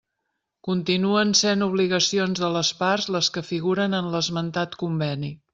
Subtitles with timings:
[0.67, 5.35] Continuen sent obligacions de les parts les que figuren en l'esmentat conveni.